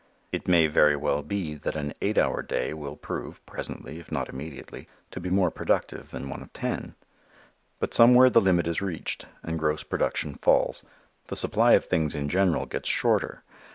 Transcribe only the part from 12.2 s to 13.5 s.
general gets shorter.